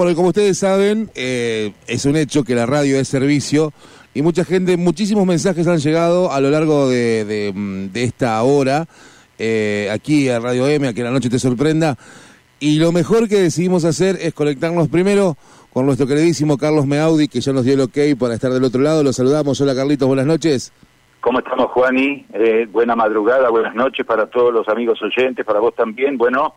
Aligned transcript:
Bueno, 0.00 0.16
como 0.16 0.28
ustedes 0.28 0.56
saben, 0.56 1.10
eh, 1.14 1.74
es 1.86 2.06
un 2.06 2.16
hecho 2.16 2.42
que 2.42 2.54
la 2.54 2.64
radio 2.64 2.98
es 2.98 3.06
servicio 3.06 3.70
y 4.14 4.22
mucha 4.22 4.46
gente, 4.46 4.78
muchísimos 4.78 5.26
mensajes 5.26 5.66
han 5.66 5.76
llegado 5.76 6.32
a 6.32 6.40
lo 6.40 6.48
largo 6.48 6.88
de, 6.88 7.52
mm, 7.54 7.88
esta 7.92 8.42
hora, 8.42 8.86
eh, 9.38 9.90
aquí 9.92 10.30
a 10.30 10.40
Radio 10.40 10.66
M, 10.68 10.88
a 10.88 10.94
que 10.94 11.02
la 11.02 11.10
noche 11.10 11.28
te 11.28 11.38
sorprenda. 11.38 11.98
Y 12.60 12.78
lo 12.78 12.92
mejor 12.92 13.28
que 13.28 13.42
decidimos 13.42 13.84
hacer 13.84 14.16
es 14.22 14.32
conectarnos 14.32 14.88
primero 14.88 15.36
con 15.70 15.84
nuestro 15.84 16.06
queridísimo 16.06 16.56
Carlos 16.56 16.86
Meaudi, 16.86 17.28
que 17.28 17.42
ya 17.42 17.52
nos 17.52 17.66
dio 17.66 17.74
el 17.74 17.82
ok 17.82 18.18
para 18.18 18.32
estar 18.32 18.50
del 18.50 18.64
otro 18.64 18.80
lado. 18.80 19.02
Lo 19.02 19.12
saludamos. 19.12 19.60
Hola 19.60 19.74
Carlitos, 19.74 20.08
buenas 20.08 20.24
noches. 20.24 20.72
¿Cómo 21.20 21.40
estamos, 21.40 21.72
Juani? 21.72 22.24
Eh, 22.32 22.66
buena 22.72 22.96
madrugada, 22.96 23.50
buenas 23.50 23.74
noches 23.74 24.06
para 24.06 24.30
todos 24.30 24.50
los 24.50 24.66
amigos 24.66 24.98
oyentes, 25.02 25.44
para 25.44 25.60
vos 25.60 25.74
también. 25.74 26.16
Bueno, 26.16 26.54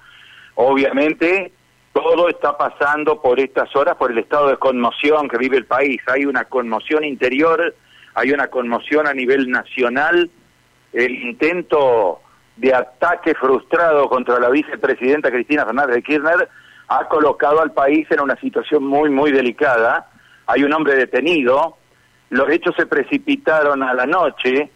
obviamente 0.56 1.52
todo 1.94 2.28
está 2.28 2.58
pasando 2.58 3.22
por 3.22 3.40
estas 3.40 3.74
horas 3.76 3.96
por 3.96 4.12
el 4.12 4.18
estado 4.18 4.50
de 4.50 4.58
conmoción 4.58 5.30
que 5.30 5.38
vive 5.38 5.58
el 5.58 5.66
país. 5.66 6.02
Hay 6.08 6.26
una 6.26 6.46
conmoción 6.46 7.04
interior, 7.04 7.76
hay 8.16 8.32
una 8.32 8.48
conmoción 8.48 9.08
a 9.08 9.14
nivel 9.14 9.50
nacional. 9.50 10.30
El 10.92 11.16
intento 11.24 12.20
de 12.58 12.74
ataque 12.74 13.36
frustrado 13.36 14.10
contra 14.10 14.40
la 14.40 14.50
vicepresidenta 14.50 15.32
Cristina 15.32 15.66
Fernández 15.66 15.96
de 15.96 16.04
Kirchner 16.04 16.50
ha 16.88 17.08
colocado 17.08 17.62
al 17.62 17.72
país 17.72 18.08
en 18.10 18.22
una 18.22 18.36
situación 18.38 18.84
muy, 18.84 19.12
muy 19.12 19.32
delicada. 19.32 20.10
Hay 20.48 20.64
un 20.64 20.74
hombre 20.74 20.96
detenido. 20.96 21.78
Los 22.32 22.50
hechos 22.50 22.76
se 22.76 22.88
precipitaron 22.88 23.84
a 23.84 23.94
la 23.94 24.08
noche 24.08 24.72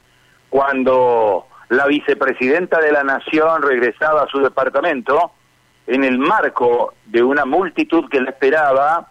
cuando 0.50 1.48
la 1.70 1.88
vicepresidenta 1.88 2.80
de 2.80 2.92
la 2.92 3.04
Nación 3.04 3.64
regresaba 3.64 4.22
a 4.24 4.28
su 4.28 4.40
departamento 4.40 5.34
en 5.88 6.04
el 6.04 6.20
marco 6.20 6.94
de 7.06 7.24
una 7.24 7.46
multitud 7.46 8.10
que 8.10 8.22
la 8.22 8.32
esperaba 8.32 9.08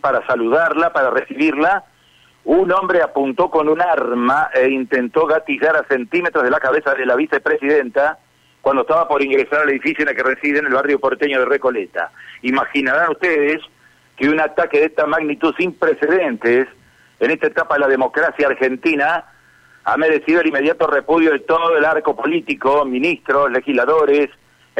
para 0.00 0.24
saludarla, 0.26 0.92
para 0.92 1.10
recibirla, 1.10 1.84
un 2.44 2.72
hombre 2.72 3.02
apuntó 3.02 3.50
con 3.50 3.68
un 3.68 3.82
arma 3.82 4.48
e 4.54 4.70
intentó 4.70 5.26
gatillar 5.26 5.76
a 5.76 5.84
centímetros 5.84 6.44
de 6.44 6.50
la 6.50 6.60
cabeza 6.60 6.94
de 6.94 7.04
la 7.04 7.16
vicepresidenta 7.16 8.18
cuando 8.60 8.82
estaba 8.82 9.08
por 9.08 9.22
ingresar 9.22 9.60
al 9.60 9.70
edificio 9.70 10.02
en 10.02 10.10
el 10.10 10.16
que 10.16 10.22
reside 10.22 10.58
en 10.58 10.66
el 10.66 10.74
barrio 10.74 11.00
porteño 11.00 11.40
de 11.40 11.46
Recoleta. 11.46 12.12
Imaginarán 12.42 13.10
ustedes 13.10 13.60
que 14.16 14.28
un 14.28 14.40
ataque 14.40 14.80
de 14.80 14.86
esta 14.86 15.06
magnitud 15.06 15.54
sin 15.58 15.72
precedentes 15.72 16.68
en 17.18 17.30
esta 17.30 17.46
etapa 17.48 17.74
de 17.74 17.80
la 17.80 17.88
democracia 17.88 18.46
argentina 18.46 19.24
ha 19.84 19.96
merecido 19.96 20.40
el 20.40 20.48
inmediato 20.48 20.86
repudio 20.86 21.32
de 21.32 21.40
todo 21.40 21.76
el 21.76 21.84
arco 21.84 22.14
político, 22.14 22.84
ministros, 22.84 23.50
legisladores, 23.50 24.28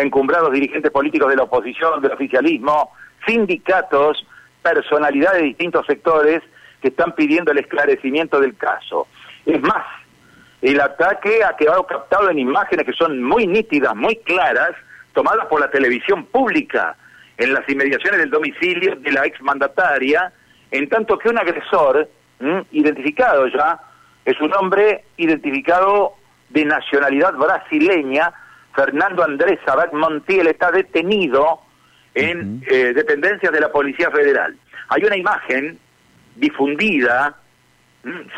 encumbrados 0.00 0.52
dirigentes 0.52 0.90
políticos 0.90 1.28
de 1.28 1.36
la 1.36 1.44
oposición, 1.44 2.00
del 2.00 2.12
oficialismo, 2.12 2.92
sindicatos, 3.26 4.26
personalidades 4.62 5.42
de 5.42 5.48
distintos 5.48 5.86
sectores 5.86 6.42
que 6.80 6.88
están 6.88 7.14
pidiendo 7.14 7.52
el 7.52 7.58
esclarecimiento 7.58 8.40
del 8.40 8.56
caso. 8.56 9.06
Es 9.46 9.60
más, 9.62 9.84
el 10.62 10.80
ataque 10.80 11.42
ha 11.44 11.56
quedado 11.56 11.86
captado 11.86 12.30
en 12.30 12.38
imágenes 12.38 12.84
que 12.84 12.92
son 12.92 13.22
muy 13.22 13.46
nítidas, 13.46 13.94
muy 13.96 14.16
claras, 14.16 14.72
tomadas 15.12 15.46
por 15.46 15.60
la 15.60 15.70
televisión 15.70 16.26
pública 16.26 16.96
en 17.36 17.54
las 17.54 17.66
inmediaciones 17.68 18.20
del 18.20 18.30
domicilio 18.30 18.96
de 18.96 19.12
la 19.12 19.24
exmandataria, 19.24 20.32
en 20.70 20.88
tanto 20.88 21.18
que 21.18 21.28
un 21.28 21.38
agresor, 21.38 22.08
identificado 22.70 23.46
ya, 23.48 23.80
es 24.24 24.40
un 24.40 24.52
hombre 24.54 25.04
identificado 25.16 26.14
de 26.50 26.64
nacionalidad 26.64 27.34
brasileña, 27.34 28.32
Fernando 28.74 29.24
Andrés 29.24 29.58
Sabat 29.64 29.92
Montiel 29.92 30.46
está 30.46 30.70
detenido 30.70 31.60
en 32.14 32.62
eh, 32.68 32.92
dependencias 32.94 33.52
de 33.52 33.60
la 33.60 33.70
Policía 33.70 34.10
Federal. 34.10 34.56
Hay 34.88 35.04
una 35.04 35.16
imagen 35.16 35.78
difundida, 36.36 37.36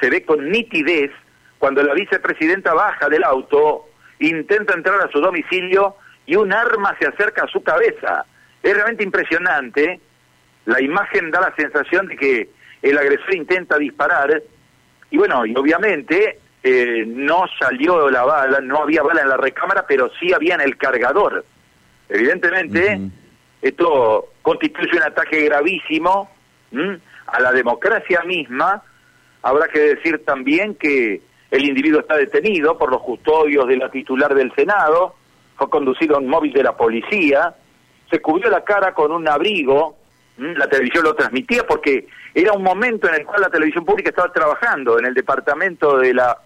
se 0.01 0.11
ve 0.11 0.25
con 0.25 0.51
nitidez, 0.51 1.11
cuando 1.59 1.83
la 1.83 1.95
vicepresidenta 1.95 2.75
baja 2.75 3.09
del 3.09 3.25
auto, 3.25 3.89
intenta 4.19 4.75
entrar 4.75 5.01
a 5.01 5.11
su 5.11 5.21
domicilio 5.21 5.97
y 6.27 6.37
un 6.37 6.53
arma 6.53 6.97
se 6.99 7.07
acerca 7.07 7.45
a 7.45 7.49
su 7.49 7.63
cabeza. 7.63 8.25
Es 8.63 8.75
realmente 8.75 9.05
impresionante. 9.05 10.01
La 10.67 10.81
imagen 10.81 11.31
da 11.31 11.41
la 11.41 11.55
sensación 11.55 12.09
de 12.09 12.17
que 12.17 12.51
el 12.83 12.99
agresor 12.99 13.35
intenta 13.35 13.79
disparar 13.79 14.43
y 15.13 15.19
bueno, 15.19 15.45
y 15.45 15.55
obviamente 15.55 16.39
eh, 16.63 17.05
no 17.07 17.45
salió 17.59 18.09
la 18.09 18.25
bala, 18.25 18.61
no 18.61 18.83
había 18.83 19.03
bala 19.03 19.23
en 19.23 19.29
la 19.29 19.37
recámara, 19.37 19.85
pero 19.87 20.11
sí 20.21 20.33
había 20.33 20.55
en 20.55 20.61
el 20.61 20.77
cargador. 20.77 21.45
Evidentemente, 22.09 23.01
esto 23.61 24.29
constituye 24.43 24.97
un 24.97 25.03
ataque 25.03 25.45
gravísimo 25.45 26.31
a 27.27 27.41
la 27.41 27.53
democracia 27.53 28.23
misma. 28.25 28.83
Habrá 29.43 29.67
que 29.69 29.81
decir 29.81 30.25
también 30.25 30.77
que 30.77 31.21
el 31.51 31.65
individuo 31.65 32.01
está 32.01 32.17
detenido 32.17 32.79
por 32.79 32.91
los 32.91 33.03
custodios 33.03 33.67
de 33.67 33.77
la 33.77 33.91
titular 33.91 34.35
del 34.35 34.55
Senado, 34.55 35.17
fue 35.57 35.69
conducido 35.69 36.17
a 36.17 36.19
un 36.19 36.29
móvil 36.29 36.53
de 36.53 36.63
la 36.63 36.77
policía, 36.77 37.55
se 38.11 38.21
cubrió 38.21 38.51
la 38.51 38.63
cara 38.63 38.95
con 38.95 39.11
un 39.11 39.27
abrigo, 39.29 39.97
la 40.37 40.67
televisión 40.69 41.05
lo 41.05 41.15
transmitía 41.15 41.67
porque 41.67 42.07
era 42.35 42.53
un 42.53 42.63
momento 42.63 43.09
en 43.09 43.17
el 43.17 43.27
cual 43.27 43.43
la 43.43 43.51
televisión 43.51 43.85
pública 43.85 44.11
estaba 44.11 44.33
trabajando 44.33 44.99
en 44.99 45.07
el 45.07 45.15
departamento 45.15 45.99
de 45.99 46.15
la 46.15 46.39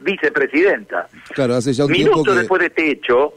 vicepresidenta. 0.00 1.08
Claro, 1.34 1.54
hace 1.54 1.72
ya 1.72 1.84
un 1.84 1.92
Minutos 1.92 2.34
después 2.34 2.60
de 2.60 2.66
este 2.66 2.90
hecho, 2.90 3.34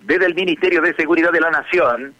desde 0.00 0.26
el 0.26 0.34
Ministerio 0.34 0.80
de 0.82 0.94
Seguridad 0.94 1.32
de 1.32 1.40
la 1.40 1.50
Nación, 1.50 2.14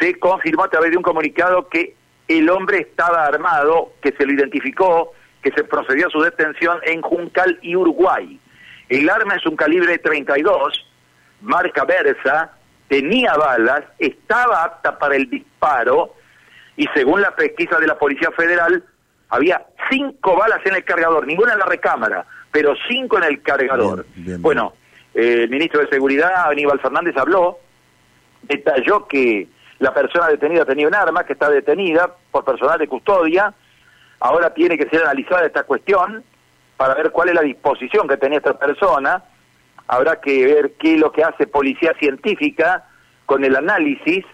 se 0.00 0.18
confirmó 0.18 0.64
a 0.64 0.70
través 0.70 0.90
de 0.90 0.96
un 0.96 1.02
comunicado 1.02 1.68
que 1.68 1.94
el 2.26 2.48
hombre 2.50 2.78
estaba 2.80 3.24
armado, 3.26 3.92
que 4.00 4.12
se 4.12 4.24
lo 4.24 4.32
identificó, 4.32 5.12
que 5.42 5.52
se 5.52 5.64
procedió 5.64 6.08
a 6.08 6.10
su 6.10 6.20
detención 6.20 6.78
en 6.84 7.02
Juncal 7.02 7.58
y 7.62 7.76
Uruguay. 7.76 8.40
El 8.88 9.08
arma 9.10 9.36
es 9.36 9.46
un 9.46 9.56
calibre 9.56 9.98
32, 9.98 10.86
marca 11.42 11.84
Versa, 11.84 12.52
tenía 12.88 13.34
balas, 13.34 13.84
estaba 13.98 14.64
apta 14.64 14.98
para 14.98 15.16
el 15.16 15.28
disparo 15.28 16.14
y 16.76 16.86
según 16.94 17.20
la 17.20 17.34
pesquisa 17.36 17.78
de 17.78 17.86
la 17.86 17.98
Policía 17.98 18.30
Federal, 18.32 18.82
había 19.28 19.64
cinco 19.90 20.36
balas 20.36 20.60
en 20.64 20.76
el 20.76 20.84
cargador, 20.84 21.26
ninguna 21.26 21.52
en 21.52 21.58
la 21.58 21.66
recámara 21.66 22.26
pero 22.54 22.76
cinco 22.86 23.18
en 23.18 23.24
el 23.24 23.42
cargador. 23.42 24.06
bueno, 24.38 24.74
eh, 25.12 25.40
el 25.42 25.50
ministro 25.50 25.80
de 25.80 25.88
Seguridad, 25.88 26.48
Aníbal 26.48 26.78
Fernández, 26.78 27.16
habló, 27.16 27.58
detalló 28.42 29.08
que 29.08 29.48
la 29.80 29.92
persona 29.92 30.28
detenida 30.28 30.64
tenía 30.64 30.86
un 30.86 30.94
arma, 30.94 31.24
que 31.24 31.32
está 31.32 31.50
detenida 31.50 32.14
por 32.30 32.44
personal 32.44 32.78
de 32.78 32.86
custodia, 32.86 33.52
ahora 34.20 34.54
tiene 34.54 34.78
que 34.78 34.88
ser 34.88 35.02
analizada 35.02 35.44
esta 35.46 35.64
cuestión 35.64 36.22
para 36.76 36.94
ver 36.94 37.10
cuál 37.10 37.30
es 37.30 37.34
la 37.34 37.42
disposición 37.42 38.06
que 38.06 38.18
tenía 38.18 38.38
esta 38.38 38.56
persona, 38.56 39.24
habrá 39.88 40.20
que 40.20 40.46
ver 40.46 40.74
qué 40.78 40.94
es 40.94 41.00
lo 41.00 41.10
que 41.10 41.24
hace 41.24 41.48
policía 41.48 41.92
científica 41.98 42.84
con 43.26 43.44
el 43.44 43.56
análisis, 43.56 44.24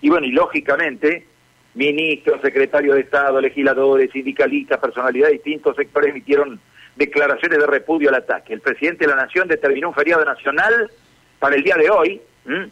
y 0.00 0.10
bueno, 0.10 0.26
y 0.26 0.32
lógicamente, 0.32 1.28
ministros, 1.74 2.40
secretarios 2.40 2.96
de 2.96 3.02
Estado, 3.02 3.40
legisladores, 3.40 4.10
sindicalistas, 4.10 4.80
personalidades 4.80 5.30
de 5.30 5.42
distintos 5.44 5.76
sectores 5.76 6.10
emitieron 6.10 6.60
declaraciones 6.98 7.58
de 7.58 7.66
repudio 7.66 8.10
al 8.10 8.16
ataque. 8.16 8.52
El 8.52 8.60
presidente 8.60 9.06
de 9.06 9.14
la 9.14 9.22
Nación 9.22 9.48
determinó 9.48 9.88
un 9.88 9.94
feriado 9.94 10.24
nacional 10.24 10.90
para 11.38 11.54
el 11.54 11.62
día 11.62 11.76
de 11.76 11.88
hoy. 11.88 12.20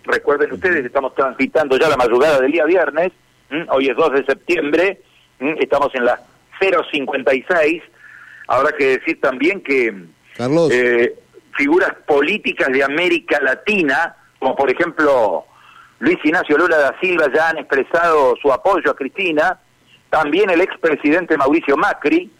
Recuerden 0.05 0.53
ustedes, 0.53 0.85
estamos 0.85 1.15
transitando 1.15 1.79
ya 1.79 1.89
la 1.89 1.97
madrugada 1.97 2.41
del 2.41 2.53
día 2.53 2.65
viernes. 2.65 3.13
Hoy 3.69 3.89
es 3.89 3.97
2 3.97 4.13
de 4.13 4.25
septiembre. 4.25 5.01
Estamos 5.39 5.95
en 5.95 6.05
la 6.05 6.21
056. 6.61 7.83
Habrá 8.49 8.73
que 8.73 8.99
decir 8.99 9.21
también 9.21 9.61
que 9.61 9.95
Carlos. 10.37 10.71
Eh, 10.73 11.15
figuras 11.57 11.95
políticas 12.07 12.69
de 12.69 12.85
América 12.85 13.41
Latina, 13.41 14.17
como 14.39 14.55
por 14.55 14.71
ejemplo 14.71 15.47
Luis 15.99 16.19
Ignacio 16.23 16.59
Lula 16.59 16.77
da 16.77 16.99
Silva, 17.01 17.27
ya 17.35 17.51
han 17.51 17.59
expresado 17.59 18.37
su 18.41 18.53
apoyo 18.53 18.91
a 18.91 18.97
Cristina. 18.97 19.59
También 20.11 20.51
el 20.51 20.61
expresidente 20.61 21.37
Mauricio 21.37 21.77
Macri, 21.77 22.31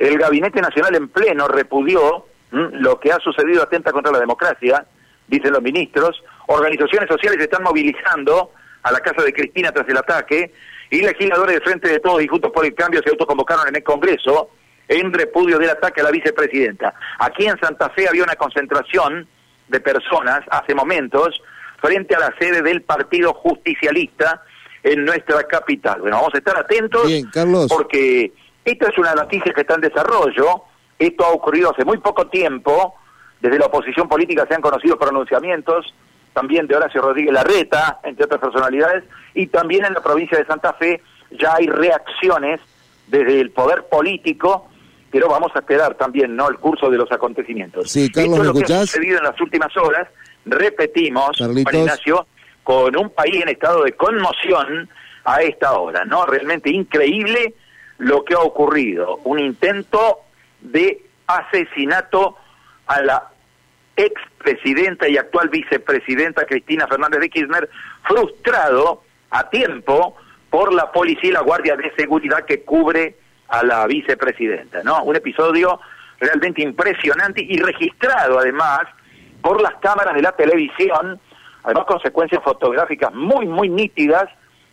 el 0.00 0.18
Gabinete 0.18 0.62
Nacional 0.62 0.94
en 0.94 1.08
pleno 1.08 1.46
repudió 1.46 2.24
lo 2.52 2.98
que 2.98 3.12
ha 3.12 3.18
sucedido 3.18 3.62
atenta 3.62 3.92
contra 3.92 4.10
la 4.10 4.18
democracia, 4.18 4.86
dicen 5.28 5.52
los 5.52 5.62
ministros. 5.62 6.24
Organizaciones 6.46 7.06
sociales 7.08 7.38
se 7.38 7.44
están 7.44 7.62
movilizando 7.62 8.50
a 8.82 8.92
la 8.92 9.00
casa 9.00 9.22
de 9.22 9.32
Cristina 9.32 9.70
tras 9.72 9.86
el 9.90 9.98
ataque 9.98 10.52
y 10.88 11.02
legisladores 11.02 11.56
de 11.56 11.60
Frente 11.60 11.88
de 11.88 12.00
Todos 12.00 12.22
y 12.22 12.28
Juntos 12.28 12.50
por 12.50 12.64
el 12.64 12.74
Cambio 12.74 13.02
se 13.04 13.10
autoconvocaron 13.10 13.68
en 13.68 13.76
el 13.76 13.82
Congreso 13.82 14.50
en 14.88 15.12
repudio 15.12 15.58
del 15.58 15.68
ataque 15.68 16.00
a 16.00 16.04
la 16.04 16.10
vicepresidenta. 16.10 16.94
Aquí 17.18 17.46
en 17.46 17.60
Santa 17.60 17.90
Fe 17.90 18.08
había 18.08 18.24
una 18.24 18.36
concentración 18.36 19.28
de 19.68 19.80
personas 19.80 20.40
hace 20.50 20.74
momentos 20.74 21.42
frente 21.78 22.14
a 22.14 22.20
la 22.20 22.34
sede 22.38 22.62
del 22.62 22.80
Partido 22.82 23.34
Justicialista 23.34 24.42
en 24.82 25.04
nuestra 25.04 25.42
capital. 25.44 26.00
Bueno, 26.00 26.16
vamos 26.16 26.34
a 26.34 26.38
estar 26.38 26.56
atentos 26.56 27.06
porque 27.68 28.32
esta 28.64 28.88
es 28.88 28.98
una 28.98 29.14
noticia 29.14 29.52
que 29.52 29.62
está 29.62 29.74
en 29.74 29.82
desarrollo, 29.82 30.64
esto 30.98 31.24
ha 31.24 31.30
ocurrido 31.30 31.70
hace 31.70 31.84
muy 31.84 31.98
poco 31.98 32.26
tiempo, 32.28 32.94
desde 33.40 33.58
la 33.58 33.66
oposición 33.66 34.08
política 34.08 34.46
se 34.46 34.54
han 34.54 34.60
conocido 34.60 34.98
pronunciamientos, 34.98 35.94
también 36.32 36.66
de 36.66 36.76
Horacio 36.76 37.00
Rodríguez 37.00 37.32
Larreta, 37.32 38.00
entre 38.04 38.24
otras 38.24 38.40
personalidades, 38.40 39.04
y 39.34 39.46
también 39.46 39.84
en 39.84 39.94
la 39.94 40.00
provincia 40.00 40.38
de 40.38 40.44
Santa 40.44 40.72
Fe 40.74 41.02
ya 41.30 41.54
hay 41.54 41.66
reacciones 41.66 42.60
desde 43.06 43.40
el 43.40 43.50
poder 43.50 43.84
político, 43.90 44.68
pero 45.10 45.28
vamos 45.28 45.50
a 45.54 45.60
esperar 45.60 45.94
también 45.94 46.36
no 46.36 46.48
el 46.48 46.56
curso 46.58 46.88
de 46.90 46.98
los 46.98 47.10
acontecimientos. 47.10 47.90
Sí, 47.90 48.10
Carlos, 48.10 48.38
Esto 48.38 48.42
es 48.42 48.48
lo 48.48 48.54
¿me 48.54 48.62
que 48.62 48.74
ha 48.74 48.80
sucedido 48.80 49.18
en 49.18 49.24
las 49.24 49.40
últimas 49.40 49.76
horas, 49.76 50.08
repetimos. 50.44 51.36
Juan 51.36 51.56
Ignacio, 51.56 52.26
con 52.62 52.96
un 52.96 53.10
país 53.10 53.42
en 53.42 53.48
estado 53.48 53.84
de 53.84 53.92
conmoción 53.92 54.88
a 55.24 55.42
esta 55.42 55.72
hora, 55.72 56.04
¿no? 56.04 56.26
Realmente 56.26 56.70
increíble 56.70 57.54
lo 58.00 58.24
que 58.24 58.34
ha 58.34 58.40
ocurrido, 58.40 59.20
un 59.24 59.38
intento 59.38 60.20
de 60.60 61.02
asesinato 61.26 62.36
a 62.86 63.02
la 63.02 63.28
expresidenta 63.94 65.06
y 65.06 65.18
actual 65.18 65.50
vicepresidenta 65.50 66.46
Cristina 66.46 66.86
Fernández 66.86 67.20
de 67.20 67.28
Kirchner, 67.28 67.68
frustrado 68.04 69.02
a 69.30 69.48
tiempo 69.50 70.16
por 70.48 70.72
la 70.72 70.90
policía 70.90 71.30
y 71.30 71.32
la 71.32 71.42
Guardia 71.42 71.76
de 71.76 71.92
Seguridad 71.94 72.44
que 72.46 72.62
cubre 72.62 73.16
a 73.48 73.62
la 73.62 73.86
vicepresidenta, 73.86 74.82
¿no? 74.82 75.04
Un 75.04 75.16
episodio 75.16 75.78
realmente 76.18 76.62
impresionante 76.62 77.44
y 77.46 77.58
registrado 77.58 78.38
además 78.38 78.80
por 79.42 79.60
las 79.60 79.74
cámaras 79.76 80.14
de 80.14 80.22
la 80.22 80.32
televisión, 80.32 81.20
además 81.62 81.84
consecuencias 81.84 82.42
fotográficas 82.42 83.12
muy, 83.12 83.46
muy 83.46 83.68
nítidas 83.68 84.24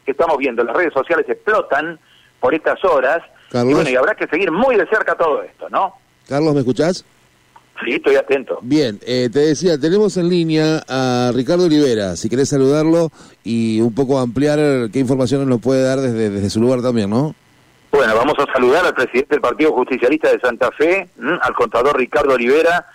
que 0.06 0.12
estamos 0.12 0.38
viendo. 0.38 0.64
Las 0.64 0.78
redes 0.78 0.94
sociales 0.94 1.26
explotan 1.28 2.00
por 2.40 2.54
estas 2.54 2.84
horas. 2.86 3.22
Carlos. 3.50 3.72
Y 3.72 3.76
bueno, 3.76 3.90
y 3.90 3.96
habrá 3.96 4.16
que 4.16 4.28
seguir 4.28 4.52
muy 4.52 4.76
de 4.76 4.88
cerca 4.88 5.16
todo 5.16 5.44
esto, 5.44 5.70
¿no? 5.70 5.94
Carlos, 6.28 6.54
¿me 6.54 6.60
escuchás? 6.60 7.06
Sí, 7.86 7.94
estoy 7.94 8.16
atento. 8.16 8.60
Bien, 8.62 9.00
eh, 9.06 9.30
te 9.32 9.40
decía, 9.40 9.78
tenemos 9.80 10.18
en 10.18 10.30
línea 10.30 10.84
a 10.88 11.32
Ricardo 11.34 11.66
Olivera, 11.66 12.16
si 12.16 12.28
querés 12.28 12.50
saludarlo 12.50 13.12
y 13.44 13.80
un 13.82 13.94
poco 13.94 14.20
ampliar 14.20 14.58
qué 14.92 15.00
informaciones 15.00 15.48
nos 15.48 15.62
puede 15.62 15.84
dar 15.84 16.00
desde, 16.00 16.30
desde 16.30 16.50
su 16.50 16.60
lugar 16.60 16.82
también, 16.82 17.10
¿no? 17.10 17.36
Bueno, 17.92 18.16
vamos 18.16 18.36
a 18.38 18.52
saludar 18.52 18.86
al 18.86 18.94
presidente 18.94 19.36
del 19.36 19.42
Partido 19.42 19.72
Justicialista 19.74 20.32
de 20.32 20.40
Santa 20.40 20.72
Fe, 20.72 21.10
¿m? 21.18 21.40
al 21.42 21.54
contador 21.54 21.98
Ricardo 21.98 22.34
Olivera. 22.34 22.86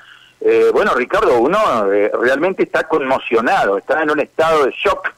Eh, 0.41 0.71
bueno, 0.73 0.93
Ricardo, 0.95 1.39
uno 1.39 1.59
eh, 1.93 2.11
realmente 2.21 2.65
está 2.65 2.85
conmocionado, 2.85 3.79
está 3.79 4.03
en 4.03 4.11
un 4.11 4.21
estado 4.21 4.67
de 4.67 4.73
shock, 4.73 5.09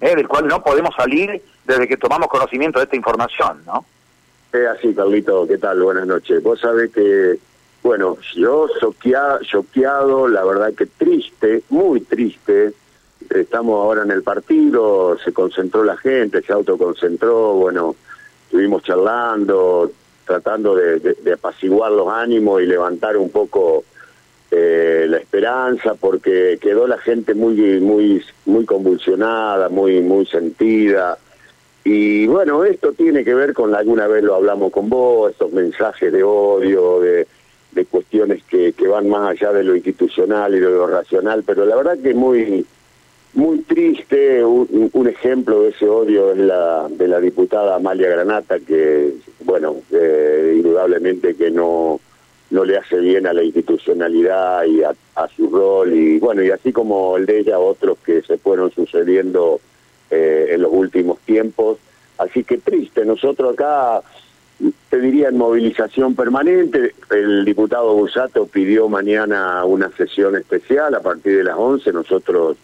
eh, 0.00 0.14
del 0.14 0.28
cual 0.28 0.46
no 0.46 0.62
podemos 0.62 0.94
salir 0.94 1.42
desde 1.66 1.88
que 1.88 1.96
tomamos 1.96 2.28
conocimiento 2.28 2.78
de 2.78 2.84
esta 2.84 2.96
información, 2.96 3.62
¿no? 3.66 3.84
Es 4.52 4.66
así, 4.68 4.94
Carlito, 4.94 5.46
¿qué 5.46 5.58
tal? 5.58 5.82
Buenas 5.82 6.06
noches. 6.06 6.42
Vos 6.42 6.60
sabés 6.60 6.92
que, 6.92 7.38
bueno, 7.82 8.16
yo 8.36 8.68
choqueado, 9.42 10.28
la 10.28 10.44
verdad 10.44 10.72
que 10.74 10.86
triste, 10.86 11.62
muy 11.70 12.00
triste. 12.02 12.72
Estamos 13.30 13.80
ahora 13.80 14.02
en 14.02 14.10
el 14.10 14.22
partido, 14.22 15.16
se 15.24 15.32
concentró 15.32 15.82
la 15.82 15.96
gente, 15.96 16.42
se 16.42 16.52
autoconcentró, 16.52 17.54
bueno, 17.54 17.96
estuvimos 18.46 18.82
charlando, 18.82 19.90
tratando 20.26 20.74
de, 20.76 20.98
de- 21.00 21.14
de 21.14 21.32
apaciguar 21.32 21.90
los 21.92 22.08
ánimos 22.08 22.62
y 22.62 22.66
levantar 22.66 23.16
un 23.16 23.30
poco 23.30 23.84
eh, 24.50 25.06
la 25.08 25.16
esperanza, 25.16 25.94
porque 25.94 26.58
quedó 26.60 26.86
la 26.86 26.98
gente 26.98 27.34
muy, 27.34 27.80
muy, 27.80 28.22
muy 28.44 28.64
convulsionada, 28.66 29.68
muy, 29.68 30.00
muy 30.00 30.26
sentida. 30.26 31.18
Y 31.84 32.26
bueno, 32.26 32.64
esto 32.64 32.92
tiene 32.92 33.24
que 33.24 33.34
ver 33.34 33.52
con, 33.52 33.74
alguna 33.74 34.06
vez 34.06 34.24
lo 34.24 34.34
hablamos 34.34 34.72
con 34.72 34.88
vos, 34.88 35.32
estos 35.32 35.52
mensajes 35.52 36.10
de 36.10 36.22
odio, 36.22 36.98
de, 37.00 37.26
de 37.72 37.84
cuestiones 37.84 38.42
que, 38.44 38.72
que 38.72 38.88
van 38.88 39.08
más 39.08 39.30
allá 39.30 39.52
de 39.52 39.64
lo 39.64 39.76
institucional 39.76 40.54
y 40.54 40.60
de 40.60 40.70
lo 40.70 40.86
racional, 40.86 41.42
pero 41.44 41.66
la 41.66 41.76
verdad 41.76 41.98
que 41.98 42.14
muy, 42.14 42.64
muy 43.34 43.58
triste, 43.58 44.42
un, 44.42 44.88
un 44.92 45.08
ejemplo 45.08 45.62
de 45.62 45.70
ese 45.70 45.86
odio 45.86 46.32
es 46.32 46.38
la 46.38 46.88
de 46.88 47.06
la 47.06 47.20
diputada 47.20 47.74
Amalia 47.74 48.08
Granata, 48.08 48.58
que, 48.60 49.12
bueno, 49.40 49.76
eh, 49.90 50.54
indudablemente 50.56 51.34
que 51.34 51.50
no, 51.50 52.00
no 52.48 52.64
le 52.64 52.78
hace 52.78 52.98
bien 52.98 53.26
a 53.26 53.34
la 53.34 53.42
institucionalidad 53.42 54.64
y 54.64 54.82
a, 54.82 54.94
a 55.16 55.28
su 55.28 55.50
rol, 55.50 55.92
y 55.92 56.18
bueno, 56.18 56.42
y 56.42 56.50
así 56.50 56.72
como 56.72 57.18
el 57.18 57.26
de 57.26 57.40
ella, 57.40 57.58
otros 57.58 57.98
que 57.98 58.22
se 58.22 58.38
fueron 58.38 58.70
sucediendo 58.70 59.60
eh, 60.14 60.54
en 60.54 60.62
los 60.62 60.70
últimos 60.72 61.18
tiempos. 61.20 61.78
Así 62.18 62.44
que 62.44 62.58
triste, 62.58 63.04
nosotros 63.04 63.54
acá, 63.54 64.00
te 64.88 65.00
diría 65.00 65.30
movilización 65.32 66.14
permanente, 66.14 66.94
el 67.10 67.44
diputado 67.44 67.94
Busato 67.94 68.46
pidió 68.46 68.88
mañana 68.88 69.64
una 69.64 69.90
sesión 69.96 70.36
especial 70.36 70.94
a 70.94 71.00
partir 71.00 71.38
de 71.38 71.44
las 71.44 71.56
11, 71.58 71.92
nosotros 71.92 72.56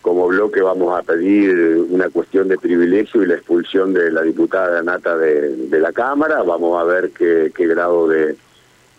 como 0.00 0.28
bloque 0.28 0.62
vamos 0.62 0.98
a 0.98 1.02
pedir 1.02 1.76
una 1.90 2.08
cuestión 2.08 2.48
de 2.48 2.56
privilegio 2.56 3.22
y 3.22 3.26
la 3.26 3.34
expulsión 3.34 3.92
de 3.92 4.10
la 4.10 4.22
diputada 4.22 4.82
Nata 4.82 5.14
de, 5.18 5.56
de 5.56 5.78
la 5.78 5.92
Cámara, 5.92 6.42
vamos 6.42 6.80
a 6.80 6.84
ver 6.84 7.10
qué, 7.10 7.52
qué 7.54 7.66
grado 7.66 8.08
de, 8.08 8.34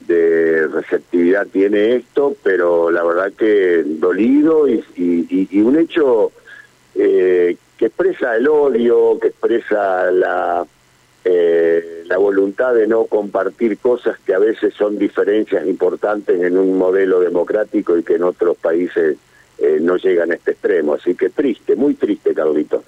de 0.07 0.67
receptividad 0.67 1.47
tiene 1.47 1.95
esto, 1.95 2.35
pero 2.43 2.91
la 2.91 3.03
verdad 3.03 3.31
que 3.35 3.81
dolido 3.83 4.67
y, 4.67 4.83
y- 4.95 5.47
y 5.49 5.61
un 5.61 5.79
hecho 5.79 6.31
eh, 6.93 7.57
que 7.81 7.87
expresa 7.87 8.35
el 8.35 8.47
odio, 8.47 9.17
que 9.19 9.29
expresa 9.29 10.11
la, 10.11 10.63
eh, 11.25 12.03
la 12.05 12.17
voluntad 12.19 12.75
de 12.75 12.85
no 12.85 13.05
compartir 13.05 13.79
cosas 13.79 14.19
que 14.23 14.35
a 14.35 14.37
veces 14.37 14.75
son 14.75 14.99
diferencias 14.99 15.65
importantes 15.65 16.39
en 16.39 16.59
un 16.59 16.77
modelo 16.77 17.19
democrático 17.19 17.97
y 17.97 18.03
que 18.03 18.17
en 18.17 18.23
otros 18.23 18.55
países 18.57 19.17
eh, 19.57 19.79
no 19.81 19.97
llegan 19.97 20.29
a 20.31 20.35
este 20.35 20.51
extremo. 20.51 20.93
Así 20.93 21.15
que 21.15 21.31
triste, 21.31 21.75
muy 21.75 21.95
triste, 21.95 22.35
Carlito. 22.35 22.83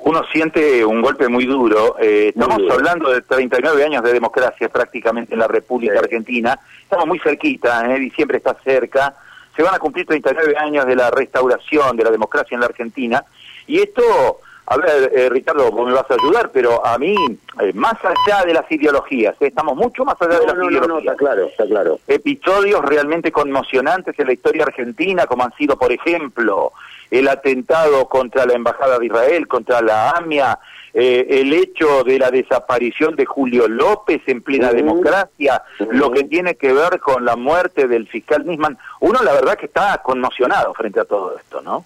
Uno 0.00 0.22
siente 0.30 0.84
un 0.84 1.00
golpe 1.00 1.26
muy 1.28 1.46
duro. 1.46 1.96
Eh, 1.98 2.28
estamos 2.34 2.58
duro. 2.58 2.74
hablando 2.74 3.10
de 3.10 3.22
39 3.22 3.82
años 3.82 4.02
de 4.04 4.12
democracia 4.12 4.68
prácticamente 4.68 5.32
en 5.32 5.40
la 5.40 5.48
República 5.48 5.94
Sí. 5.94 5.98
Argentina. 6.00 6.60
Estamos 6.82 7.06
muy 7.06 7.18
cerquita, 7.18 7.90
¿eh? 7.96 7.98
diciembre 7.98 8.36
está 8.36 8.54
cerca. 8.62 9.14
Se 9.56 9.62
van 9.62 9.74
a 9.74 9.78
cumplir 9.78 10.04
39 10.04 10.54
años 10.58 10.84
de 10.84 10.96
la 10.96 11.10
restauración 11.10 11.96
de 11.96 12.04
la 12.04 12.10
democracia 12.10 12.54
en 12.54 12.60
la 12.60 12.66
Argentina. 12.66 13.24
Y 13.66 13.80
esto, 13.80 14.40
a 14.66 14.76
ver, 14.76 15.12
eh, 15.14 15.28
Ricardo, 15.28 15.70
vos 15.70 15.86
me 15.86 15.94
vas 15.94 16.10
a 16.10 16.14
ayudar, 16.14 16.50
pero 16.52 16.84
a 16.84 16.98
mí, 16.98 17.14
eh, 17.60 17.72
más 17.74 17.96
allá 18.04 18.44
de 18.44 18.54
las 18.54 18.70
ideologías, 18.70 19.34
¿eh? 19.40 19.46
estamos 19.46 19.76
mucho 19.76 20.04
más 20.04 20.16
allá 20.20 20.38
de 20.38 20.46
las 20.46 20.56
no, 20.56 20.70
ideologías 20.70 20.88
no, 20.88 20.98
está 20.98 21.16
claro, 21.16 21.46
está 21.46 21.66
claro. 21.66 22.00
episodios 22.06 22.84
realmente 22.84 23.32
conmocionantes 23.32 24.18
en 24.18 24.26
la 24.26 24.32
historia 24.32 24.64
argentina, 24.64 25.26
como 25.26 25.44
han 25.44 25.54
sido, 25.54 25.76
por 25.76 25.92
ejemplo, 25.92 26.72
el 27.10 27.28
atentado 27.28 28.08
contra 28.08 28.46
la 28.46 28.54
Embajada 28.54 28.98
de 28.98 29.06
Israel, 29.06 29.46
contra 29.46 29.80
la 29.80 30.10
AMIA, 30.10 30.58
eh, 30.92 31.26
el 31.40 31.52
hecho 31.52 32.04
de 32.04 32.20
la 32.20 32.30
desaparición 32.30 33.16
de 33.16 33.26
Julio 33.26 33.66
López 33.66 34.22
en 34.26 34.42
plena 34.42 34.72
democracia, 34.72 35.62
lo 35.90 36.12
que 36.12 36.22
tiene 36.24 36.54
que 36.54 36.72
ver 36.72 37.00
con 37.00 37.24
la 37.24 37.34
muerte 37.34 37.88
del 37.88 38.06
fiscal 38.06 38.46
Nisman. 38.46 38.78
Uno, 39.00 39.20
la 39.24 39.32
verdad, 39.32 39.56
que 39.56 39.66
está 39.66 40.00
conmocionado 40.04 40.72
frente 40.72 41.00
a 41.00 41.04
todo 41.04 41.36
esto, 41.36 41.60
¿no? 41.62 41.84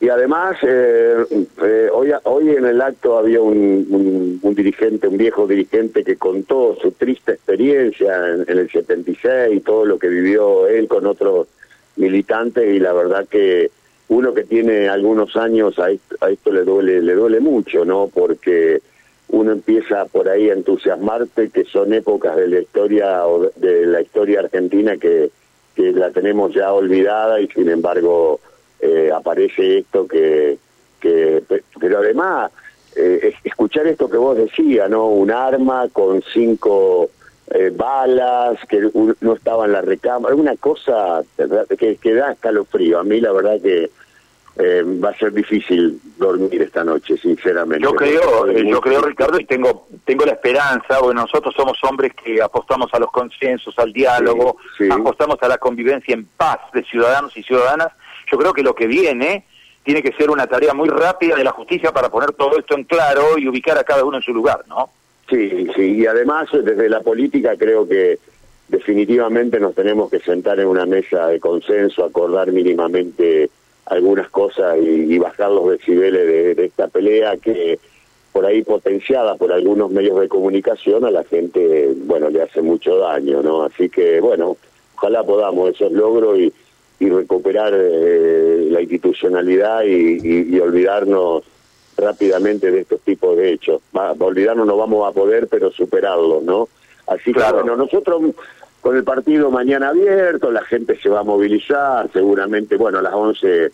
Y 0.00 0.08
además, 0.08 0.56
eh, 0.62 1.16
eh, 1.62 1.88
hoy, 1.92 2.12
hoy 2.24 2.50
en 2.50 2.66
el 2.66 2.80
acto 2.80 3.16
había 3.16 3.40
un, 3.40 4.40
un- 4.42 4.54
dirigente, 4.54 5.08
un 5.08 5.16
viejo 5.16 5.46
dirigente 5.46 6.04
que 6.04 6.16
contó 6.16 6.76
su 6.80 6.92
triste 6.92 7.32
experiencia 7.32 8.14
en, 8.34 8.44
el 8.58 8.70
76 8.70 9.56
y 9.56 9.60
todo 9.60 9.84
lo 9.84 9.98
que 9.98 10.08
vivió 10.08 10.68
él 10.68 10.86
con 10.88 11.06
otros 11.06 11.48
militantes 11.96 12.64
y 12.72 12.78
la 12.78 12.92
verdad 12.92 13.26
que 13.28 13.70
uno 14.08 14.32
que 14.34 14.44
tiene 14.44 14.88
algunos 14.88 15.36
años 15.36 15.78
a 15.78 15.90
esto, 15.90 16.16
a 16.20 16.30
esto 16.30 16.52
le 16.52 16.62
duele 16.62 17.00
le 17.02 17.14
duele 17.14 17.40
mucho, 17.40 17.84
¿no? 17.84 18.08
Porque 18.12 18.80
uno 19.28 19.52
empieza 19.52 20.04
por 20.04 20.28
ahí 20.28 20.50
a 20.50 20.54
entusiasmarte 20.54 21.50
que 21.50 21.64
son 21.64 21.92
épocas 21.94 22.36
de 22.36 22.46
la 22.48 22.60
historia 22.60 23.26
o 23.26 23.50
de 23.56 23.86
la 23.86 24.02
historia 24.02 24.40
argentina 24.40 24.96
que, 24.98 25.30
que 25.74 25.92
la 25.92 26.10
tenemos 26.10 26.54
ya 26.54 26.72
olvidada 26.72 27.40
y 27.40 27.48
sin 27.48 27.68
embargo 27.70 28.38
eh, 28.80 29.10
aparece 29.14 29.78
esto 29.78 30.06
que, 30.06 30.58
que 31.00 31.42
pe- 31.48 31.64
pero 31.80 31.98
además 31.98 32.50
eh, 32.96 33.20
es- 33.34 33.34
escuchar 33.46 33.86
esto 33.86 34.08
que 34.10 34.16
vos 34.16 34.36
decías 34.36 34.88
no 34.90 35.06
un 35.06 35.30
arma 35.30 35.88
con 35.92 36.22
cinco 36.32 37.10
eh, 37.50 37.70
balas 37.74 38.58
que 38.68 38.78
un- 38.92 39.16
no 39.20 39.34
estaba 39.34 39.66
en 39.66 39.72
la 39.72 39.80
recámara 39.82 40.34
una 40.34 40.56
cosa 40.56 41.22
que, 41.78 41.96
que 41.96 42.14
da 42.14 42.32
escalofrío 42.32 42.98
a 43.00 43.04
mí 43.04 43.20
la 43.20 43.32
verdad 43.32 43.60
que 43.62 43.90
eh, 44.56 44.84
va 45.02 45.10
a 45.10 45.18
ser 45.18 45.32
difícil 45.32 46.00
dormir 46.16 46.62
esta 46.62 46.84
noche 46.84 47.16
sinceramente 47.16 47.82
Yo 47.82 47.92
creo, 47.92 48.20
Porque 48.38 48.60
eh, 48.60 48.70
yo 48.70 48.80
creo. 48.80 49.00
Ricardo, 49.02 49.40
y 49.40 49.44
tengo, 49.46 49.88
tengo 50.04 50.24
la 50.24 50.30
esperanza, 50.30 51.00
bueno, 51.00 51.22
nosotros 51.22 51.52
somos 51.56 51.76
hombres 51.82 52.12
que 52.14 52.40
apostamos 52.40 52.88
a 52.94 53.00
los 53.00 53.10
consensos, 53.10 53.76
al 53.80 53.92
diálogo, 53.92 54.58
Sí, 54.78 54.84
sí. 54.84 54.90
apostamos 54.92 55.42
a 55.42 55.48
la 55.48 55.58
convivencia 55.58 56.14
en 56.14 56.24
paz 56.36 56.58
de 56.72 56.84
ciudadanos 56.84 57.36
y 57.36 57.42
ciudadanas. 57.42 57.88
Yo 58.34 58.38
creo 58.38 58.52
que 58.52 58.64
lo 58.64 58.74
que 58.74 58.88
viene 58.88 59.44
tiene 59.84 60.02
que 60.02 60.10
ser 60.14 60.28
una 60.28 60.48
tarea 60.48 60.74
muy 60.74 60.88
rápida 60.88 61.36
de 61.36 61.44
la 61.44 61.52
justicia 61.52 61.92
para 61.92 62.08
poner 62.08 62.32
todo 62.32 62.58
esto 62.58 62.74
en 62.74 62.82
claro 62.82 63.38
y 63.38 63.46
ubicar 63.46 63.78
a 63.78 63.84
cada 63.84 64.04
uno 64.04 64.16
en 64.16 64.24
su 64.24 64.34
lugar, 64.34 64.64
¿no? 64.66 64.90
Sí, 65.30 65.68
sí, 65.76 65.98
y 65.98 66.06
además 66.06 66.48
desde 66.50 66.88
la 66.88 66.98
política 66.98 67.54
creo 67.56 67.86
que 67.86 68.18
definitivamente 68.66 69.60
nos 69.60 69.76
tenemos 69.76 70.10
que 70.10 70.18
sentar 70.18 70.58
en 70.58 70.66
una 70.66 70.84
mesa 70.84 71.28
de 71.28 71.38
consenso, 71.38 72.04
acordar 72.04 72.50
mínimamente 72.50 73.50
algunas 73.86 74.28
cosas 74.30 74.78
y, 74.82 75.16
bajar 75.16 75.52
los 75.52 75.70
decibeles 75.70 76.26
de, 76.26 76.54
de 76.56 76.64
esta 76.64 76.88
pelea 76.88 77.36
que 77.36 77.78
por 78.32 78.46
ahí 78.46 78.64
potenciada 78.64 79.36
por 79.36 79.52
algunos 79.52 79.92
medios 79.92 80.18
de 80.18 80.26
comunicación, 80.26 81.04
a 81.04 81.12
la 81.12 81.22
gente, 81.22 81.94
bueno, 81.98 82.30
le 82.30 82.42
hace 82.42 82.62
mucho 82.62 82.98
daño, 82.98 83.42
¿no? 83.44 83.62
Así 83.62 83.88
que, 83.88 84.20
bueno, 84.20 84.56
ojalá 84.96 85.22
podamos 85.22 85.70
esos 85.70 85.92
logros 85.92 86.36
y, 86.40 86.52
y 87.04 87.10
recuperar 87.10 87.72
eh, 87.74 88.68
la 88.70 88.80
institucionalidad 88.80 89.82
y, 89.84 90.58
olvidarnos 90.58 91.44
rápidamente 91.96 92.70
de 92.70 92.80
estos 92.80 93.00
tipos 93.00 93.36
de 93.36 93.52
hechos. 93.52 93.80
Va, 93.96 94.12
olvidarnos 94.12 94.66
no 94.66 94.76
vamos 94.76 95.08
a 95.08 95.12
poder, 95.12 95.46
pero 95.48 95.70
superarlos, 95.70 96.42
¿no? 96.42 96.68
Así 97.06 97.32
que, 97.32 97.42
bueno, 97.52 97.76
nosotros 97.76 98.22
con 98.80 98.96
el 98.96 99.04
partido 99.04 99.50
mañana 99.50 99.88
abierto, 99.88 100.50
la 100.50 100.62
gente 100.62 100.98
se 101.00 101.08
va 101.08 101.20
a 101.20 101.24
movilizar, 101.24 102.10
seguramente, 102.12 102.76
bueno, 102.76 102.98
a 102.98 103.02
las 103.02 103.14
11 103.14 103.72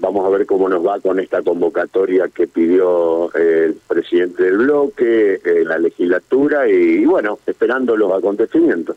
Vamos 0.00 0.24
a 0.24 0.30
ver 0.30 0.46
cómo 0.46 0.66
nos 0.66 0.84
va 0.84 0.98
con 0.98 1.20
esta 1.20 1.42
convocatoria 1.42 2.28
que 2.28 2.46
pidió 2.46 3.30
eh, 3.34 3.66
el 3.66 3.74
presidente 3.86 4.44
del 4.44 4.56
bloque, 4.56 5.34
eh, 5.44 5.62
la 5.62 5.76
legislatura 5.76 6.66
y, 6.66 7.04
bueno, 7.04 7.38
esperando 7.46 7.94
los 7.98 8.10
acontecimientos. 8.10 8.96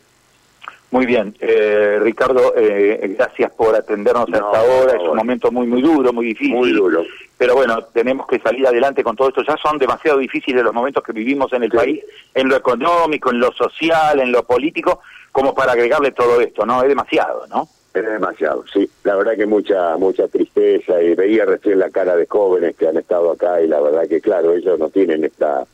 Muy 0.94 1.06
bien, 1.06 1.34
eh, 1.40 1.98
Ricardo, 2.00 2.54
gracias 2.54 3.50
por 3.50 3.74
atendernos 3.74 4.28
hasta 4.32 4.60
ahora. 4.60 4.92
Es 4.92 5.02
un 5.02 5.16
momento 5.16 5.50
muy, 5.50 5.66
muy 5.66 5.82
duro, 5.82 6.12
muy 6.12 6.26
difícil. 6.26 6.54
Muy 6.54 6.70
duro. 6.70 7.02
Pero 7.36 7.56
bueno, 7.56 7.82
tenemos 7.92 8.28
que 8.28 8.38
salir 8.38 8.64
adelante 8.64 9.02
con 9.02 9.16
todo 9.16 9.26
esto. 9.30 9.42
Ya 9.42 9.56
son 9.56 9.76
demasiado 9.76 10.18
difíciles 10.18 10.62
los 10.62 10.72
momentos 10.72 11.02
que 11.02 11.10
vivimos 11.10 11.52
en 11.52 11.64
el 11.64 11.70
país, 11.72 12.00
en 12.32 12.48
lo 12.48 12.54
económico, 12.54 13.32
en 13.32 13.40
lo 13.40 13.50
social, 13.50 14.20
en 14.20 14.30
lo 14.30 14.44
político, 14.44 15.00
como 15.32 15.52
para 15.52 15.72
agregarle 15.72 16.12
todo 16.12 16.40
esto, 16.40 16.64
¿no? 16.64 16.80
Es 16.80 16.88
demasiado, 16.88 17.44
¿no? 17.48 17.66
Es 17.92 18.06
demasiado, 18.06 18.64
sí. 18.72 18.88
La 19.02 19.16
verdad 19.16 19.34
que 19.36 19.46
mucha 19.46 19.96
mucha 19.96 20.28
tristeza 20.28 21.02
y 21.02 21.16
veía 21.16 21.44
recién 21.44 21.80
la 21.80 21.90
cara 21.90 22.14
de 22.14 22.26
jóvenes 22.26 22.76
que 22.76 22.86
han 22.86 22.98
estado 22.98 23.32
acá 23.32 23.60
y 23.60 23.66
la 23.66 23.80
verdad 23.80 24.06
que 24.08 24.20
claro, 24.20 24.54
ellos 24.54 24.78
no 24.78 24.90
tienen 24.90 25.24
esta 25.24 25.66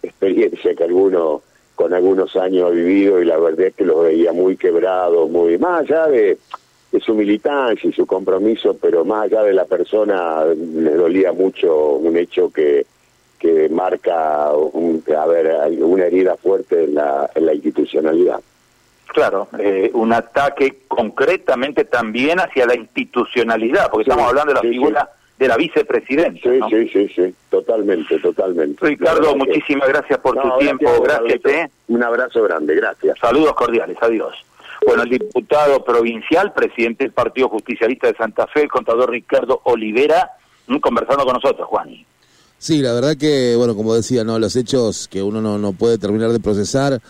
experiencia 0.00 0.76
que 0.76 0.84
alguno 0.84 1.42
con 1.80 1.94
algunos 1.94 2.36
años 2.36 2.66
ha 2.66 2.74
vivido 2.74 3.22
y 3.22 3.24
la 3.24 3.38
verdad 3.38 3.68
es 3.68 3.74
que 3.74 3.86
los 3.86 4.02
veía 4.02 4.34
muy 4.34 4.58
quebrados, 4.58 5.30
muy 5.30 5.56
más 5.56 5.80
allá 5.80 6.08
de, 6.08 6.36
su 7.00 7.14
militancia 7.14 7.88
y 7.88 7.92
su 7.94 8.04
compromiso, 8.04 8.76
pero 8.78 9.02
más 9.02 9.24
allá 9.24 9.44
de 9.44 9.54
la 9.54 9.64
persona 9.64 10.44
les 10.44 10.94
dolía 10.94 11.32
mucho 11.32 11.94
un 11.94 12.16
hecho 12.18 12.52
que 12.52 12.84
que 13.38 13.70
marca 13.70 14.52
un, 14.52 15.02
a 15.16 15.24
ver, 15.24 15.56
una 15.80 16.04
herida 16.04 16.36
fuerte 16.36 16.84
en 16.84 16.96
la, 16.96 17.30
en 17.34 17.46
la 17.46 17.54
institucionalidad. 17.54 18.38
Claro, 19.06 19.48
eh, 19.58 19.90
un 19.94 20.12
ataque 20.12 20.80
concretamente 20.86 21.86
también 21.86 22.38
hacia 22.38 22.66
la 22.66 22.76
institucionalidad, 22.76 23.90
porque 23.90 24.10
estamos 24.10 24.28
hablando 24.28 24.52
de 24.52 24.62
la 24.62 24.70
figura 24.70 25.10
de 25.40 25.48
la 25.48 25.56
vicepresidenta. 25.56 26.38
Sí, 26.42 26.60
sí, 26.68 26.88
sí, 26.92 27.08
sí, 27.16 27.34
totalmente, 27.48 28.18
totalmente. 28.18 28.86
Ricardo, 28.86 29.34
muchísimas 29.34 29.88
gracias 29.88 30.18
por 30.20 30.38
tu 30.38 30.58
tiempo, 30.58 31.02
gracias. 31.02 31.40
Eh. 31.46 31.70
Un 31.88 32.04
abrazo 32.04 32.42
grande, 32.42 32.74
gracias. 32.74 33.18
Saludos 33.18 33.54
cordiales, 33.54 33.96
adiós. 34.02 34.34
Bueno, 34.86 35.02
el 35.02 35.08
diputado 35.08 35.82
provincial, 35.82 36.52
presidente 36.52 37.04
del 37.04 37.12
Partido 37.14 37.48
Justicialista 37.48 38.06
de 38.06 38.14
Santa 38.16 38.46
Fe, 38.48 38.64
el 38.64 38.68
contador 38.68 39.10
Ricardo 39.10 39.62
Olivera, 39.64 40.30
conversando 40.82 41.24
con 41.24 41.34
nosotros, 41.34 41.66
Juan. 41.68 41.88
Sí, 42.58 42.82
la 42.82 42.92
verdad 42.92 43.16
que, 43.16 43.56
bueno, 43.56 43.74
como 43.74 43.94
decía, 43.94 44.22
no 44.22 44.38
los 44.38 44.54
hechos 44.56 45.08
que 45.08 45.22
uno 45.22 45.40
no, 45.40 45.56
no 45.56 45.72
puede 45.72 45.96
terminar 45.96 46.32
de 46.32 46.40
procesar, 46.40 47.00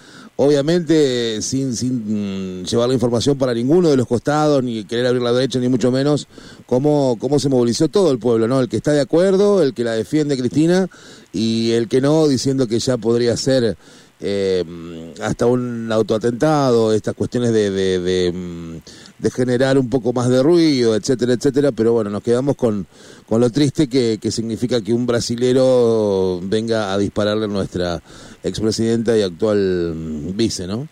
obviamente 0.42 1.42
sin, 1.42 1.76
sin 1.76 2.62
mm, 2.62 2.64
llevar 2.64 2.88
la 2.88 2.94
información 2.94 3.36
para 3.36 3.52
ninguno 3.52 3.90
de 3.90 3.96
los 3.98 4.06
costados, 4.06 4.64
ni 4.64 4.84
querer 4.84 5.06
abrir 5.06 5.20
la 5.20 5.34
derecha, 5.34 5.58
ni 5.58 5.68
mucho 5.68 5.90
menos, 5.90 6.28
cómo, 6.64 7.18
cómo 7.20 7.38
se 7.38 7.50
movilizó 7.50 7.88
todo 7.88 8.10
el 8.10 8.18
pueblo, 8.18 8.48
¿no? 8.48 8.58
El 8.58 8.70
que 8.70 8.78
está 8.78 8.92
de 8.92 9.02
acuerdo, 9.02 9.62
el 9.62 9.74
que 9.74 9.84
la 9.84 9.92
defiende 9.92 10.38
Cristina, 10.38 10.88
y 11.30 11.72
el 11.72 11.88
que 11.88 12.00
no, 12.00 12.26
diciendo 12.26 12.66
que 12.68 12.78
ya 12.78 12.96
podría 12.96 13.36
ser 13.36 13.76
eh, 14.20 14.64
hasta 15.22 15.46
un 15.46 15.90
autoatentado, 15.90 16.92
estas 16.92 17.14
cuestiones 17.14 17.52
de, 17.52 18.32
mm, 18.32 19.22
de, 19.22 19.30
generar 19.30 19.78
un 19.78 19.88
poco 19.88 20.12
más 20.12 20.28
de 20.28 20.42
ruido, 20.42 20.94
etcétera, 20.94 21.32
etcétera, 21.32 21.72
pero 21.72 21.92
bueno, 21.92 22.10
nos 22.10 22.22
quedamos 22.22 22.56
con, 22.56 22.86
con 23.26 23.40
lo 23.40 23.50
triste 23.50 23.88
que, 23.88 24.18
que 24.20 24.30
significa 24.30 24.82
que 24.82 24.92
un 24.92 25.06
brasilero 25.06 26.40
venga 26.42 26.92
a 26.92 26.98
dispararle 26.98 27.46
a 27.46 27.48
nuestra 27.48 28.00
expresidenta 28.42 29.16
y 29.16 29.22
actual 29.22 29.94
mm, 29.94 30.36
vice, 30.36 30.66
¿no? 30.66 30.86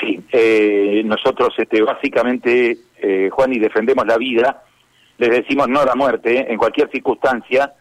Sí, 0.00 0.22
eh, 0.32 1.02
nosotros 1.04 1.54
este, 1.58 1.82
básicamente, 1.82 2.78
eh, 3.00 3.28
Juan, 3.30 3.52
y 3.52 3.58
defendemos 3.58 4.06
la 4.06 4.18
vida, 4.18 4.62
les 5.18 5.30
decimos 5.30 5.68
no 5.68 5.80
a 5.80 5.86
la 5.86 5.94
muerte 5.94 6.50
en 6.50 6.58
cualquier 6.58 6.90
circunstancia, 6.90 7.74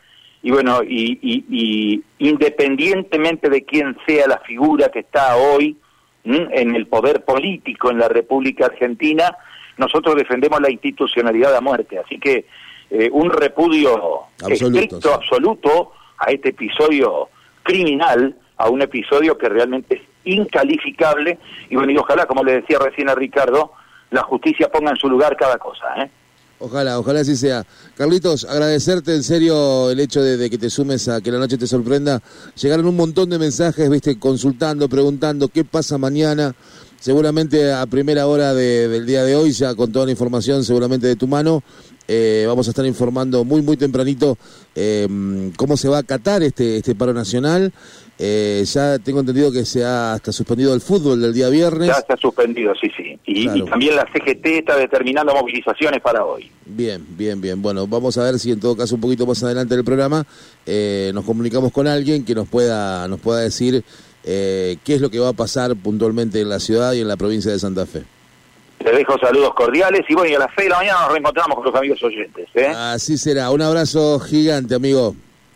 y 0.43 0.51
bueno, 0.51 0.81
y, 0.83 2.03
independientemente 2.19 3.49
de 3.49 3.63
quién 3.63 3.97
sea 4.05 4.27
la 4.27 4.39
figura 4.39 4.89
que 4.89 4.99
está 4.99 5.37
hoy 5.37 5.77
en 6.25 6.75
el 6.75 6.85
poder 6.87 7.23
político 7.23 7.89
en 7.89 7.97
la 7.97 8.09
República 8.09 8.65
Argentina, 8.65 9.37
nosotros 9.77 10.15
defendemos 10.15 10.59
la 10.59 10.69
institucionalidad 10.69 11.55
a 11.55 11.61
muerte. 11.61 11.97
Así 11.97 12.19
que 12.19 12.45
eh, 12.89 13.09
un 13.11 13.29
repudio 13.29 14.23
estricto, 14.47 15.13
absoluto 15.13 15.93
a 16.17 16.29
este 16.31 16.49
episodio 16.49 17.29
criminal, 17.63 18.35
a 18.57 18.69
un 18.69 18.81
episodio 18.81 19.37
que 19.37 19.47
realmente 19.47 19.95
es 19.95 20.01
incalificable. 20.25 21.39
Y 21.69 21.75
bueno, 21.77 21.93
y 21.93 21.97
ojalá, 21.97 22.25
como 22.25 22.43
le 22.43 22.61
decía 22.61 22.79
recién 22.79 23.09
a 23.09 23.15
Ricardo, 23.15 23.71
la 24.11 24.23
justicia 24.23 24.69
ponga 24.69 24.91
en 24.91 24.97
su 24.97 25.09
lugar 25.09 25.37
cada 25.37 25.57
cosa. 25.57 26.03
¿eh? 26.03 26.09
Ojalá, 26.63 26.97
ojalá 26.97 27.19
así 27.19 27.35
sea. 27.35 27.65
Carlitos, 27.97 28.45
agradecerte 28.45 29.13
en 29.13 29.21
serio 29.21 29.91
el 29.91 29.99
hecho 29.99 30.23
de, 30.23 30.49
que 30.49 30.57
te 30.57 30.69
sumes 30.69 31.09
a 31.09 31.19
que 31.19 31.29
la 31.29 31.37
noche 31.37 31.57
te 31.57 31.67
sorprenda. 31.67 32.23
Llegaron 32.55 32.85
un 32.85 32.95
montón 32.95 33.29
de 33.29 33.37
mensajes, 33.37 33.89
viste, 33.89 34.17
consultando, 34.17 34.87
preguntando 34.87 35.49
qué 35.49 35.65
pasa 35.65 35.97
mañana. 35.97 36.55
Seguramente 37.03 37.73
a 37.73 37.85
primera 37.85 38.27
hora 38.27 38.53
del 38.53 39.05
día 39.05 39.25
de 39.25 39.35
hoy, 39.35 39.51
ya 39.51 39.75
con 39.75 39.91
toda 39.91 40.05
la 40.05 40.11
información 40.11 40.63
seguramente 40.63 41.05
de 41.05 41.17
tu 41.17 41.27
mano, 41.27 41.61
eh, 42.07 42.45
vamos 42.47 42.65
a 42.67 42.71
estar 42.71 42.85
informando 42.85 43.43
muy, 43.43 43.61
muy 43.61 43.75
tempranito 43.75 44.37
eh, 44.73 45.05
cómo 45.57 45.75
se 45.75 45.89
va 45.89 45.97
a 45.97 45.99
acatar 45.99 46.43
este, 46.43 46.77
este 46.77 46.95
paro 46.95 47.13
nacional 47.13 47.73
eh, 48.19 48.63
ya 48.65 48.99
tengo 48.99 49.21
entendido 49.21 49.51
que 49.51 49.65
se 49.65 49.83
ha 49.83 50.13
hasta 50.13 50.31
suspendido 50.31 50.73
el 50.75 50.81
fútbol 50.81 51.19
del 51.19 51.33
día 51.33 51.49
viernes. 51.49 51.87
Ya 51.87 51.95
está 51.95 52.15
suspendido, 52.15 52.73
sí, 52.79 52.87
sí. 52.95 53.19
Y, 53.25 53.63
también 53.65 53.95
la 53.95 54.05
CGT 54.05 54.45
está 54.45 54.77
determinando 54.77 55.33
movilizaciones 55.33 55.99
para 55.99 56.23
hoy. 56.23 56.49
Bien, 56.65 57.03
bien, 57.17 57.41
bien. 57.41 57.61
Bueno, 57.61 57.87
vamos 57.87 58.17
a 58.17 58.23
ver 58.23 58.37
si 58.37 58.51
en 58.51 58.59
todo 58.59 58.77
caso 58.77 58.95
un 58.95 59.01
poquito 59.01 59.25
más 59.25 59.41
adelante 59.43 59.75
del 59.75 59.83
programa 59.83 60.25
eh, 60.65 61.11
nos 61.13 61.25
comunicamos 61.25 61.71
con 61.71 61.87
alguien 61.87 62.23
que 62.23 62.35
nos 62.35 62.47
pueda, 62.47 63.07
nos 63.07 63.19
pueda 63.19 63.41
decir 63.41 63.83
eh, 64.23 64.77
qué 64.83 64.95
es 64.95 65.01
lo 65.01 65.09
que 65.09 65.19
va 65.19 65.29
a 65.29 65.33
pasar 65.33 65.75
puntualmente 65.75 66.41
en 66.41 66.49
la 66.49 66.59
ciudad 66.59 66.93
y 66.93 67.01
en 67.01 67.07
la 67.07 67.17
provincia 67.17 67.51
de 67.51 67.59
Santa 67.59 67.85
Fe. 67.85 68.03
Te 68.83 68.91
dejo 68.91 69.17
saludos 69.17 69.53
cordiales 69.53 70.01
y 70.09 70.13
bueno, 70.13 70.31
y 70.31 70.35
a 70.35 70.39
las 70.39 70.49
6 70.55 70.65
de 70.65 70.69
la 70.69 70.77
mañana 70.77 70.99
nos 71.01 71.11
reencontramos 71.11 71.55
con 71.55 71.65
los 71.65 71.75
amigos 71.75 72.03
oyentes. 72.03 72.47
Así 72.75 73.17
será. 73.17 73.49
Un 73.51 73.61
abrazo 73.61 74.19
gigante, 74.19 74.75
amigo. 74.75 75.15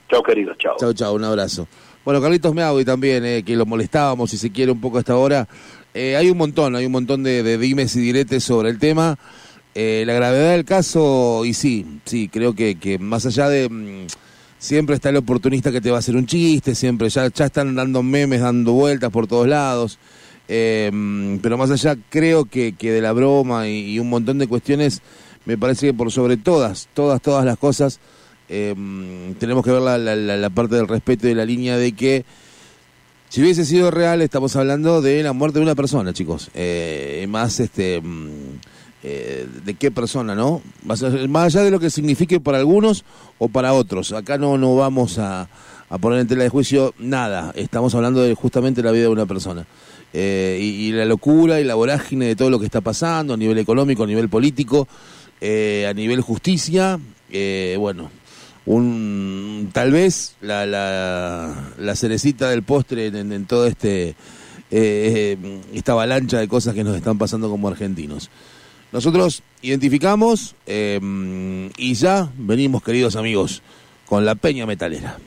Chao, 0.09 0.23
querido. 0.23 0.53
Chao. 0.55 0.75
Chao, 0.79 0.93
chao. 0.93 1.13
Un 1.13 1.25
abrazo. 1.25 1.67
Bueno, 2.05 2.21
Carlitos 2.21 2.53
Meaudi 2.53 2.85
también, 2.85 3.25
eh, 3.25 3.43
que 3.43 3.57
lo 3.57 3.65
molestábamos, 3.65 4.29
si 4.31 4.37
se 4.37 4.49
quiere, 4.49 4.71
un 4.71 4.79
poco 4.79 4.95
a 4.95 5.01
esta 5.01 5.17
hora. 5.17 5.45
Eh, 5.93 6.15
hay 6.15 6.29
un 6.29 6.37
montón, 6.37 6.73
hay 6.77 6.85
un 6.85 6.91
montón 6.93 7.21
de, 7.21 7.57
dimes 7.57 7.95
y 7.97 7.99
diretes 7.99 8.45
sobre 8.45 8.69
el 8.69 8.79
tema. 8.79 9.17
Eh, 9.75 10.05
la 10.07 10.13
gravedad 10.13 10.51
del 10.51 10.63
caso, 10.63 11.43
y 11.43 11.53
sí, 11.53 11.99
sí, 12.05 12.29
creo 12.29 12.55
que, 12.55 12.79
que 12.79 12.97
más 12.97 13.25
allá 13.25 13.49
de... 13.49 14.07
Siempre 14.59 14.95
está 14.95 15.09
el 15.09 15.17
oportunista 15.17 15.71
que 15.71 15.81
te 15.81 15.91
va 15.91 15.97
a 15.97 15.99
hacer 15.99 16.15
un 16.15 16.25
chiste, 16.25 16.73
siempre, 16.75 17.09
ya, 17.09 17.27
ya 17.27 17.45
están 17.45 17.75
dando 17.75 18.01
memes, 18.01 18.41
dando 18.41 18.73
vueltas 18.73 19.11
por 19.11 19.27
todos 19.27 19.47
lados. 19.47 19.99
Mm, 20.49 21.37
pero 21.37 21.57
más 21.57 21.69
allá, 21.71 21.97
creo 22.09 22.45
que, 22.45 22.73
que 22.73 22.91
de 22.91 23.01
la 23.01 23.11
broma 23.11 23.67
y 23.67 23.99
un 23.99 24.09
montón 24.09 24.39
de 24.39 24.47
cuestiones, 24.47 25.01
me 25.45 25.57
parece 25.57 25.87
que 25.87 25.93
por 25.93 26.11
sobre 26.11 26.37
todas, 26.37 26.89
todas, 26.93 27.21
todas 27.21 27.45
las 27.45 27.57
cosas 27.57 27.99
eh, 28.49 28.75
tenemos 29.39 29.63
que 29.63 29.71
ver 29.71 29.81
la, 29.81 29.97
la, 29.97 30.49
parte 30.49 30.75
del 30.75 30.87
respeto 30.87 31.25
y 31.25 31.29
de 31.29 31.35
la 31.35 31.45
línea 31.45 31.77
de 31.77 31.93
que 31.93 32.25
si 33.29 33.41
hubiese 33.41 33.65
sido 33.65 33.91
real, 33.91 34.21
estamos 34.21 34.55
hablando 34.55 35.01
de 35.01 35.21
la 35.21 35.33
muerte 35.33 35.59
de 35.59 35.63
una 35.63 35.75
persona, 35.75 36.13
chicos. 36.13 36.49
Eh, 36.53 37.25
más 37.29 37.59
este 37.59 37.99
mm, 38.01 38.59
eh, 39.09 39.47
de 39.63 39.73
qué 39.75 39.89
persona, 39.89 40.35
¿no? 40.35 40.61
Más, 40.83 41.01
allá 41.01 41.61
de 41.61 41.71
lo 41.71 41.79
que 41.79 41.89
signifique 41.89 42.41
para 42.41 42.57
algunos 42.57 43.05
o 43.39 43.47
para 43.47 43.71
otros. 43.71 44.11
Acá 44.11 44.37
no, 44.37 44.57
no 44.57 44.75
vamos 44.75 45.17
a, 45.17 45.47
a 45.89 45.97
poner 45.97 46.19
en 46.19 46.27
tela 46.27 46.43
de 46.43 46.49
juicio 46.49 46.93
nada. 46.99 47.53
Estamos 47.55 47.95
hablando 47.95 48.21
de 48.21 48.35
justamente 48.35 48.83
la 48.83 48.91
vida 48.91 49.03
de 49.03 49.09
una 49.09 49.25
persona. 49.25 49.65
Eh, 50.11 50.59
y, 50.61 50.91
la 50.91 51.05
locura 51.05 51.61
y 51.61 51.63
la 51.63 51.75
vorágine 51.75 52.25
de 52.25 52.35
todo 52.35 52.49
lo 52.49 52.59
que 52.59 52.65
está 52.65 52.81
pasando 52.81 53.35
a 53.35 53.37
nivel 53.37 53.57
económico, 53.59 54.03
a 54.03 54.07
nivel 54.07 54.27
político, 54.27 54.89
eh, 55.39 55.87
a 55.89 55.93
nivel 55.93 56.19
justicia. 56.19 56.99
bueno, 57.77 58.11
un 58.65 59.69
tal 59.71 59.91
vez 59.93 60.35
la, 60.41 60.65
la, 60.65 61.95
cerecita 61.95 62.49
del 62.49 62.63
postre 62.63 63.07
en, 63.07 63.31
en, 63.31 63.45
todo 63.45 63.67
este 63.67 64.15
eh, 64.69 65.37
esta 65.73 65.93
avalancha 65.93 66.39
de 66.39 66.49
cosas 66.49 66.73
que 66.73 66.83
nos 66.83 66.95
están 66.95 67.17
pasando 67.17 67.49
como 67.49 67.69
argentinos. 67.69 68.29
Nosotros 68.91 69.43
identificamos 69.61 70.55
eh, 70.65 70.99
y 71.77 71.93
ya 71.93 72.29
venimos, 72.37 72.83
queridos 72.83 73.15
amigos, 73.15 73.61
con 74.05 74.25
la 74.25 74.35
peña 74.35 74.65
metalera. 74.65 75.17